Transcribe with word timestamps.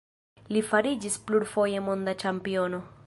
Li 0.55 0.63
fariĝis 0.69 1.17
plurfoje 1.27 1.85
monda 1.91 2.17
ĉampiono. 2.25 2.83